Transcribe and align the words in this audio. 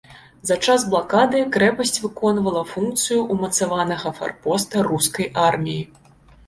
За 0.49 0.55
час 0.67 0.85
блакады 0.93 1.41
крэпасць 1.57 2.01
выконвала 2.05 2.63
функцыю 2.73 3.19
ўмацаванага 3.35 4.17
фарпоста 4.23 4.75
рускай 4.93 5.33
арміі. 5.49 5.83